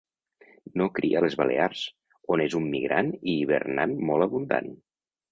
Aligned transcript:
No 0.81 0.85
cria 0.99 1.17
a 1.17 1.19
les 1.25 1.35
Balears, 1.41 1.83
on 2.35 2.41
és 2.45 2.55
un 2.59 2.65
migrant 2.69 3.11
i 3.17 3.35
hivernant 3.41 3.93
molt 4.11 4.27
abundant. 4.27 4.73